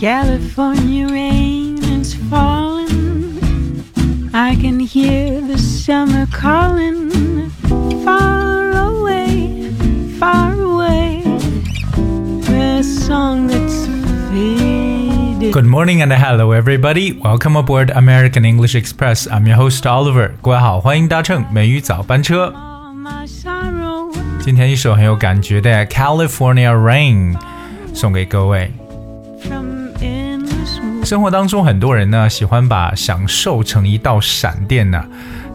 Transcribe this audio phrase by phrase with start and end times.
[0.00, 3.40] California rain is falling.
[4.32, 7.50] I can hear the summer calling.
[8.04, 9.70] Far away,
[10.20, 11.22] far away.
[12.42, 13.86] The song that's
[14.30, 15.52] faded.
[15.52, 17.12] Good morning and hello everybody.
[17.12, 19.26] Welcome aboard American English Express.
[19.26, 20.32] I'm your host Oliver.
[20.42, 22.52] 各位好，欢迎搭乘美语早班车。
[22.54, 24.12] All my sorrow.
[24.40, 27.36] 今天一首很有感觉的《California Rain》
[27.94, 28.70] 送给各位。
[31.11, 35.05] 生活当中，很多人呢喜欢把想瘦成一道闪电呢，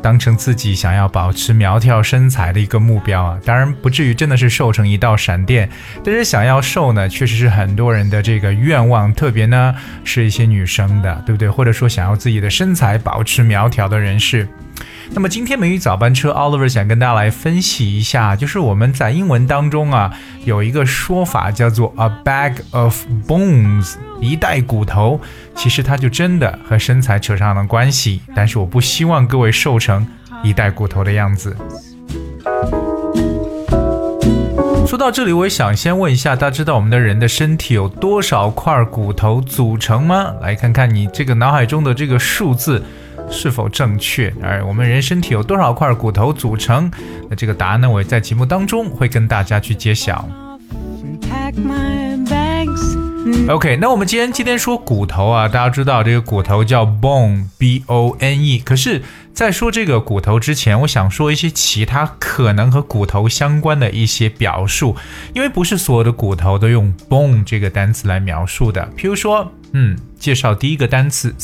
[0.03, 3.41] 当成自己想要保持苗条身材的一个目标啊。
[3.43, 5.67] 当然不至于真的是瘦成一道闪电，
[6.05, 9.75] 但是想要瘦呢，确实是很多人的这个愿望，特别呢
[10.05, 11.49] 是一些女生的，对不对？
[11.49, 14.47] 或者说想要自己的身材保持苗条的人士。
[15.13, 20.13] 那么今天美语早班车，Oliver 想跟大家来分析一下，就是我们在英文当中啊，
[20.45, 25.21] 有一个说法叫做 a bag of bones，一袋骨头，
[25.55, 28.21] 其实它就真的和身材扯上了关系。
[28.35, 30.07] 但是我不希望各位瘦成
[30.43, 31.57] 一袋骨头的样子。
[34.87, 40.35] 说到这里，我也想先问一下，大家知道我们的人的身体有多少块骨头组成吗？
[40.41, 42.85] 来看看你这个脑海中的这个数字
[43.31, 44.33] 是否正确。
[44.43, 46.91] 而我们人身体有多少块骨头组成？
[47.29, 50.29] 那这个答案呢，我也在节目当中会跟大家去揭晓。
[53.49, 58.59] OK，那我们今天今天说骨头啊，大家知道这个骨头叫 bone，b o n e。
[58.59, 59.03] 可是，
[59.33, 64.97] 在说这个骨头之前，我想说一些其他可能和骨头相关的一些表述，
[65.35, 68.89] 因为不是所有的骨头都用 bone 这个单词来描述的。
[68.97, 71.35] 譬如说，嗯，介绍第一个单词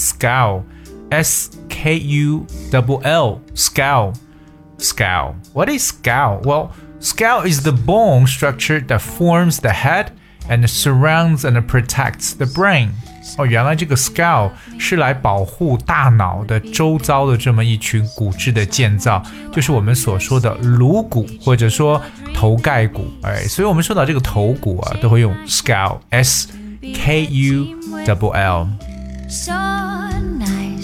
[1.12, 5.36] skull，s k u double l，skull。skull.
[5.54, 6.42] What is skull?
[6.44, 10.12] Well, skull is the bone structure that forms the head
[10.48, 12.92] and surrounds and protects the brain.
[13.38, 19.22] 哦，原来这个 skull 是来保护大脑的周遭的这么一群骨质的建造，
[19.52, 22.02] 就是我们所说的颅骨或者说
[22.34, 23.08] 头盖骨。
[23.24, 26.48] 哎，所以我们说到这个头骨啊，都会用 skull，s
[26.82, 27.66] k u
[28.06, 28.68] double l。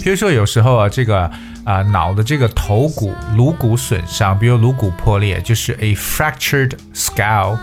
[0.03, 1.29] 比如说有时候啊，这个
[1.63, 7.57] 啊、脑的这个头骨、颅骨损伤，比如颅骨破裂，就是 a fractured skull。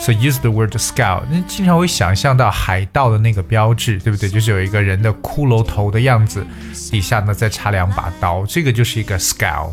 [0.00, 1.22] So use the word skull。
[1.30, 4.28] 那经常会想象到海盗的那个标志，对不对？
[4.28, 6.44] 就是有一个人的骷髅头的样子，
[6.90, 9.70] 底下呢再插两把刀，这个就是一个 skull。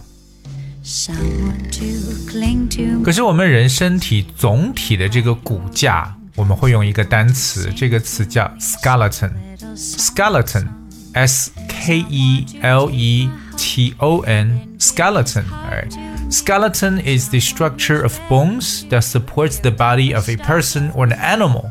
[3.04, 9.32] 可是我们人身体总体的这个骨架，我们会用一个单词，这个词叫 skeleton。
[9.76, 10.68] skeleton,
[11.15, 15.45] S K E L E T O N, skeleton.
[15.65, 15.95] Alright.
[16.31, 21.13] Skeleton is the structure of bones that supports the body of a person or an
[21.13, 21.71] animal.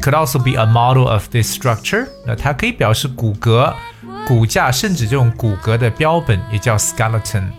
[0.00, 2.06] Could also be a model of this structure.
[2.24, 3.74] 那它可以表示骨骼、
[4.28, 7.50] 骨架，甚至这种骨骼的标本也叫 skeleton。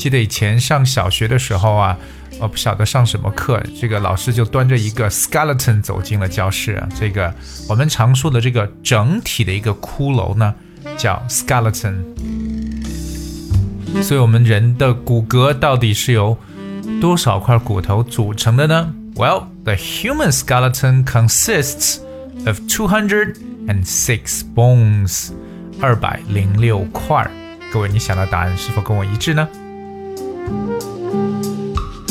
[0.00, 1.94] 记得以前上小学的时候啊，
[2.40, 6.88] 我不晓得上什么课，这个老师就端着一个 skeleton 走进了教室啊。
[6.98, 7.30] 这个
[7.68, 10.54] 我们常说的这个整体的一个骷髅呢，
[10.96, 11.96] 叫 skeleton。
[14.02, 16.38] 所以，我们人的骨骼到底是由
[16.98, 21.98] 多少块骨头组成的呢？Well, the human skeleton consists
[22.46, 23.34] of 206
[24.54, 25.32] bones，
[25.78, 27.30] 二百零六块。
[27.70, 29.46] 各位，你想的答案是否跟我一致呢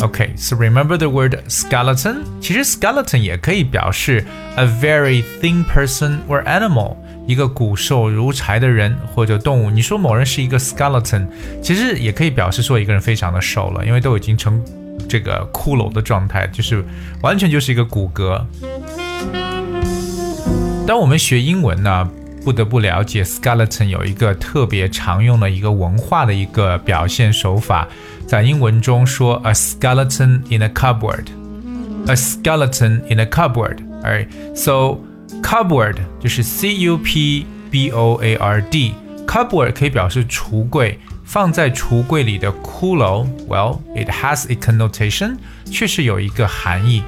[0.02, 2.24] ？Okay, so remember the word skeleton.
[2.40, 6.96] 其实 skeleton 也可以表示 a very thin person or animal，
[7.28, 9.70] 一个骨瘦如柴的人或者动物。
[9.70, 11.28] 你说某人是一个 skeleton，
[11.62, 14.64] 其实也可以表示说一个人非常的瘦了，因为都已经成
[15.10, 16.84] 这个骷髅的状态，就是
[17.22, 18.42] 完全就是一个骨骼。
[20.88, 22.10] 当我们学英文呢，
[22.44, 27.88] 不得不了解 skeleton 有一个特别常用的一个文化的一个表现手法，
[28.29, 34.99] 在英文中说 a skeleton in a cupboard，a skeleton in a cupboard。Alright, so
[35.43, 40.99] cupboard 就是 c u p b o a r d，cupboard 可以表示橱柜。
[41.25, 47.03] 放在橱柜里的骷髅，well, it has a connotation，确实有一个含义。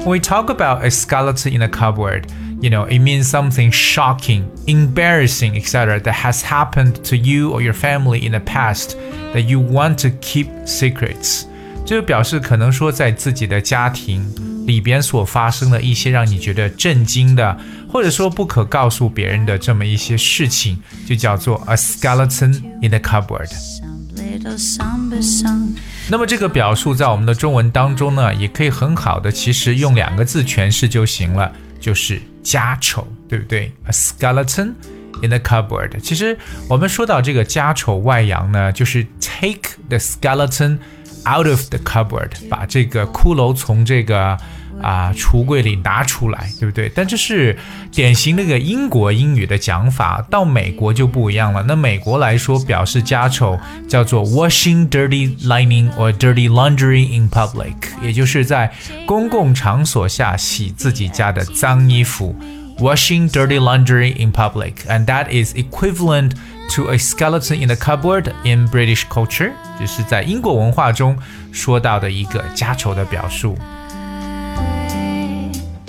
[0.00, 2.24] When we talk about a skeleton in a cupboard,
[2.60, 6.00] you know, it means something shocking, embarrassing, etc.
[6.00, 8.96] that has happened to you or your family in the past
[9.32, 11.44] that you want to keep secrets.
[11.84, 14.24] 这就表示可能说在自己的家庭
[14.66, 17.58] 里边所发生的一些让你觉得震惊的，
[17.92, 23.48] 或者说不可告诉别人的这么一些事情，就叫做 a skeleton in a cupboard。
[23.48, 25.70] Some little somber song.
[26.08, 34.73] 那么这个表述在我们的中文当中呢，也可以很好的其实用两个字诠释就行了， 就是家丑，对不对？A skeleton
[35.21, 35.99] in the cupboard。
[35.99, 36.37] 其实
[36.69, 40.77] 我们说到这个家丑外扬呢，就是 take the skeleton
[41.25, 44.37] out of the cupboard，把这个骷髅从这个
[44.81, 46.91] 啊橱柜里拿出来，对不对？
[46.93, 47.57] 但这是
[47.91, 51.63] 典型那个英国英语的讲法，到美国就不一样了。
[51.67, 58.71] 那美国来说，表示家丑叫做 washing dirty linen or dirty laundry in public，也就是在
[59.05, 62.35] 公共场所下洗自己家的脏衣服。
[62.79, 66.33] Washing dirty laundry in public, and that is equivalent
[66.75, 71.17] to a skeleton in the cupboard in British culture，就是在英国文化中
[71.51, 73.57] 说到的一个家丑的表述。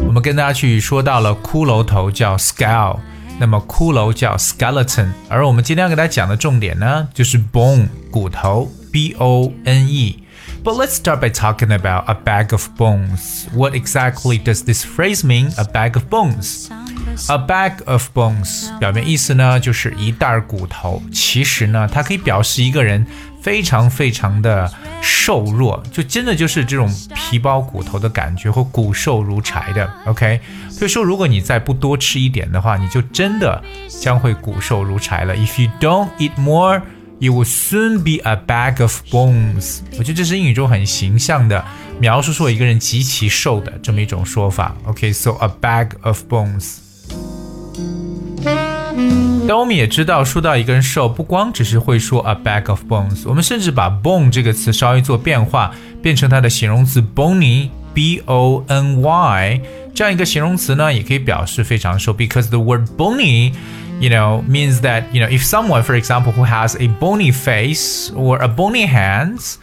[0.08, 3.00] 我们跟大家去说到了骷髅头叫 skull，
[3.40, 12.70] 那么骷髅叫 skeleton，而我们今天要给大家讲的重点呢，就是 bone 骨头 b o n e。But let's start by talking about a bag of
[12.78, 13.48] bones.
[13.54, 15.52] What exactly does this phrase mean?
[15.58, 16.70] A bag of bones.
[17.28, 23.06] A bag of bones 表面意思呢就是一袋骨头，其实呢它可以表示一个人
[23.49, 29.91] 非常非常的瘦弱，就真的就是这种皮包骨头的感觉，或骨瘦如柴的。
[30.05, 35.35] OK，所以说如果你再不多吃一点的话，你就真的将会骨瘦如柴了。
[35.35, 36.83] If you don't eat more
[37.21, 39.81] You will soon be a bag of bones。
[39.99, 41.65] 我觉得这是英语中很形象的
[41.99, 44.77] 描述说一个人极其瘦的这么一种说法。
[44.85, 46.88] OK，so、a bag of bones。
[49.48, 55.72] 但我们也知道，说到一个人瘦，不光只是会说 a bag of bones，我们甚至把 bone 这个词稍微做变化，
[56.02, 59.62] 变成它的形容词 bony，b o n y，
[59.94, 66.88] 这样一个形容词呢，也可以表示非常瘦，because the word bony。you know, means that, you know, if someone, for example, who has a
[67.00, 69.58] bony face or a bony hands,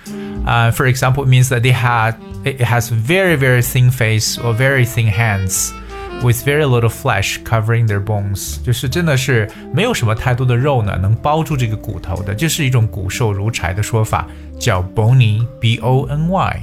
[0.46, 2.14] uh, for example, it means that they had,
[2.44, 5.74] it has very, very thin face or very thin hands
[6.21, 14.27] With very little flesh covering their bones，就是真的是没有什么太多的肉呢，能包住这个骨头的，这是一种骨瘦如柴的说法，
[14.59, 16.61] 叫 bony，b o n y。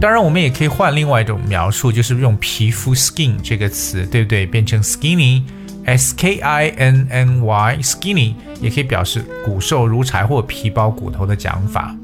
[0.00, 4.46] 当然，我们也可以换另外一种描述，就是用皮肤 skin 这个词，对不对？
[4.46, 5.42] 变成 skinny。
[5.84, 11.96] S K I N N Y skinny 也可以表示骨瘦如柴或皮包骨头的讲法。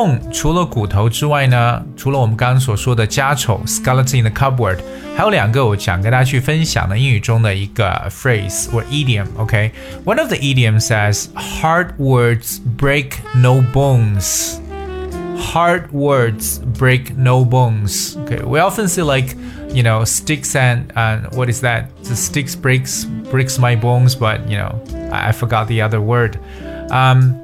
[0.00, 4.78] Bone 除了骨头之外呢，除了我们刚刚所说的家丑 skeleton in the cupboard，
[5.16, 10.22] 还有两个我想跟大家去分享的英语中的一个 phrase 或 idiom。OK，one、okay?
[10.22, 18.16] of the idioms says hard words break no bones。Hard words break no bones.
[18.24, 19.36] Okay, we often say like
[19.68, 24.40] you know sticks and and what is that the sticks breaks breaks my bones but
[24.48, 24.80] you know
[25.12, 26.38] i, I forgot the other word
[26.90, 27.34] um,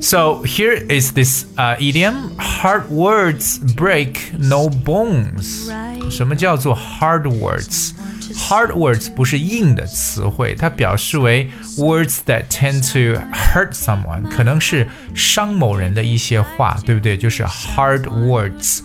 [0.00, 5.70] so here is this uh, idiom hard words break no bones
[6.10, 7.92] 什么叫做 hard words
[8.34, 17.16] hard words 不是硬的词汇，它表示为 words that tend to hurt someone，可能是伤某人的一些话，对不对？
[17.16, 18.80] 就是 hard words。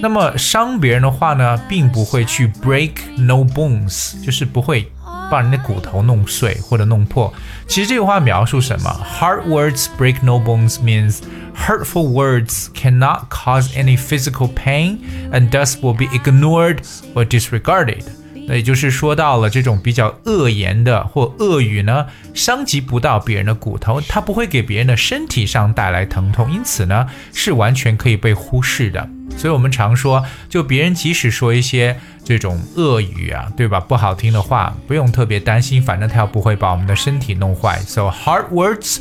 [0.00, 4.90] 那么伤别人的话呢，并不会去 break no bones，就是不会
[5.33, 7.33] 把人的骨头弄碎或者弄破。
[7.67, 11.21] 其实这句话描述什么？Hard words break no bones means
[11.57, 14.99] hurtful words cannot cause any physical pain
[15.31, 16.81] and thus will be ignored
[17.15, 18.03] or disregarded。
[18.45, 29.09] 那也就是说到了这种比较恶言的或恶语呢，伤及不到别人的骨头，它不会给别人的身体上带来疼痛，因此呢，是完全可以被忽视的。
[29.37, 33.79] 所以我们常说，就别人即使说一些这种恶语啊，对吧？
[33.79, 37.79] 不好听的话，不用特别担心，反正他又不会把我们的身体弄坏。
[37.79, 38.99] So hard words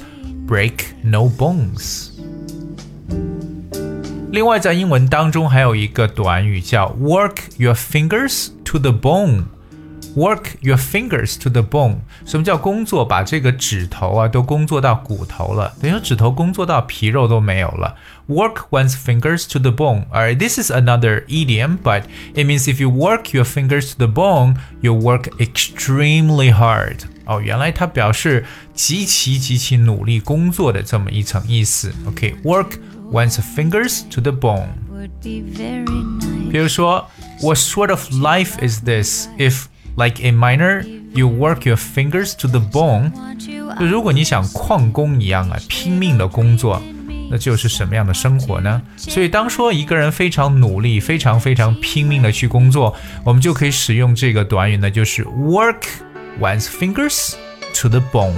[0.49, 0.73] break
[1.03, 2.09] no bones。
[4.33, 9.45] 另外，在英文当中还有一个短语叫 work your fingers to the bone。
[10.16, 11.98] Work your fingers to the bone。
[12.26, 13.06] 什么叫工作？
[13.06, 17.96] 把这个指头啊都工作到骨头了，等于说指头工作到皮肉都没有了。
[18.28, 20.08] Work one's fingers to the bone.
[20.10, 24.08] Alright, this is another idiom, but it means if you work your fingers to the
[24.08, 27.02] bone, you work extremely hard.
[27.26, 31.94] 哦，原来它表示极其极其努力工作的这么一层意思。
[32.08, 32.80] OK，work、okay,
[33.12, 34.70] one's fingers to the bone.
[36.52, 37.08] 比如说，
[37.42, 39.66] What sort of life is this if
[39.97, 43.13] like a miner, you work your fingers to the bone。
[43.79, 46.83] 就如果你想矿工一样啊，拼命的工作，
[47.31, 48.83] 那就是什么样的生活呢？
[48.97, 52.95] 所以当说一个人非常努力、非常非常拼命的去工作，
[53.25, 55.83] 我们就可以使用这个短语呢，就是 work
[56.41, 57.35] one's fingers
[57.75, 58.35] to the bone。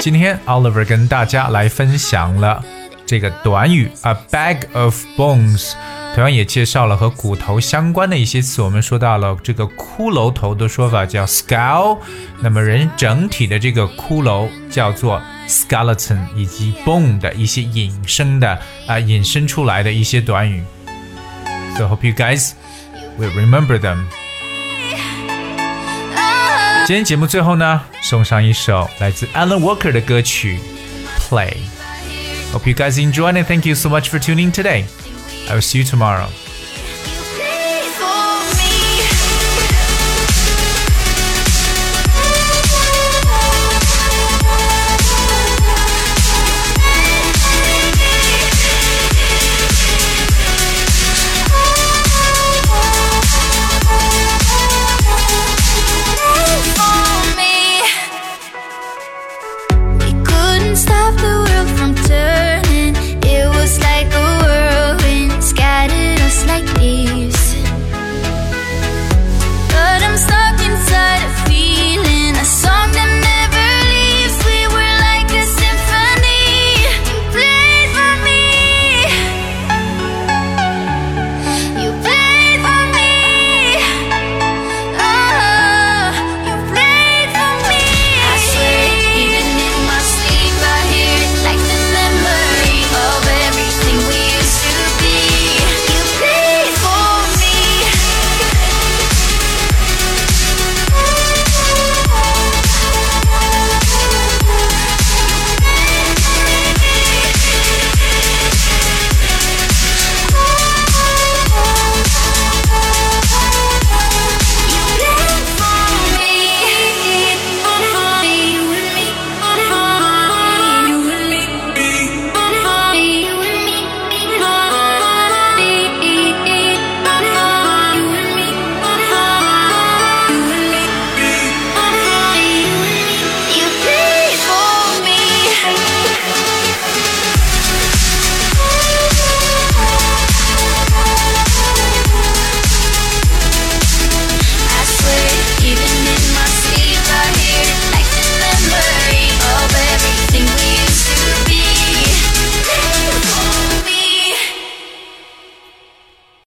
[0.00, 2.64] 今天 Oliver 跟大家来分享了
[3.08, 5.72] 这个短语 a bag of bones，
[6.14, 8.60] 同样也介绍了和骨头相关的一些词。
[8.60, 11.98] 我们说到了这个骷髅头的说法叫 skull，
[12.42, 20.62] 那么人整体的这个骷髅叫做 skeleton，以及 bone 的一些引申的啊、引申出来的一些短语。
[21.78, 22.50] So hope you guys
[23.18, 24.04] will remember them.
[26.86, 30.58] 今天节目最后呢，送上一首来自 Alan Walker 的歌曲
[31.34, 31.48] 《Play》。
[32.52, 34.86] Hope you guys enjoyed and thank you so much for tuning today.
[35.48, 36.28] I will see you tomorrow.